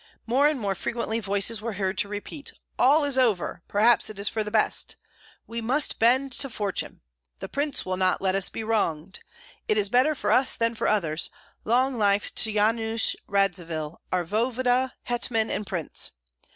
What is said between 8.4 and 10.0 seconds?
be wronged." "It is